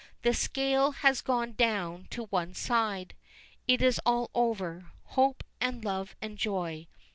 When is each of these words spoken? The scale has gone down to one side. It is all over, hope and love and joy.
The 0.23 0.33
scale 0.33 0.93
has 0.93 1.21
gone 1.21 1.53
down 1.53 2.07
to 2.09 2.23
one 2.23 2.55
side. 2.55 3.13
It 3.67 3.83
is 3.83 4.01
all 4.03 4.31
over, 4.33 4.91
hope 5.09 5.43
and 5.59 5.85
love 5.85 6.15
and 6.23 6.39
joy. 6.39 6.87